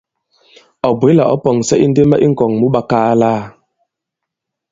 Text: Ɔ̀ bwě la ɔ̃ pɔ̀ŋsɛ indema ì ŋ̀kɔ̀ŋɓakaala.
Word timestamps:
Ɔ̀ 0.87 0.93
bwě 0.99 1.11
la 1.17 1.23
ɔ̃ 1.33 1.39
pɔ̀ŋsɛ 1.43 1.75
indema 1.85 2.15
ì 2.25 2.27
ŋ̀kɔ̀ŋɓakaala. 2.31 3.31